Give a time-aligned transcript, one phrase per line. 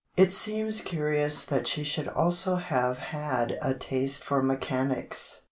[0.17, 5.39] It seems curious that she should also have had a taste for mechanics.